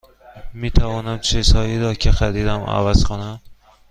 [0.53, 3.41] می توانم چیزهایی را که خریدم عوض کنم؟